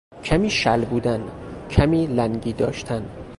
[0.23, 1.23] کمی شل بودن،
[1.69, 3.09] کمی لنگی داشتن